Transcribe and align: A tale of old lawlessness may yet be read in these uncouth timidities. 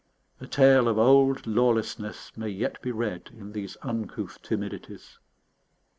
A 0.39 0.47
tale 0.47 0.87
of 0.87 0.97
old 0.97 1.45
lawlessness 1.45 2.31
may 2.35 2.49
yet 2.49 2.81
be 2.81 2.91
read 2.91 3.29
in 3.37 3.51
these 3.51 3.77
uncouth 3.83 4.41
timidities. 4.41 5.19